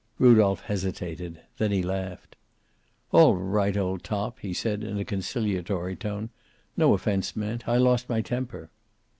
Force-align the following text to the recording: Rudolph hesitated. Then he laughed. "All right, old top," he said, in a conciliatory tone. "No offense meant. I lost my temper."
Rudolph 0.17 0.61
hesitated. 0.61 1.41
Then 1.59 1.71
he 1.71 1.83
laughed. 1.83 2.35
"All 3.11 3.35
right, 3.35 3.77
old 3.77 4.03
top," 4.03 4.39
he 4.39 4.51
said, 4.51 4.83
in 4.83 4.97
a 4.97 5.05
conciliatory 5.05 5.95
tone. 5.95 6.31
"No 6.75 6.95
offense 6.95 7.35
meant. 7.35 7.67
I 7.67 7.77
lost 7.77 8.09
my 8.09 8.21
temper." 8.21 8.71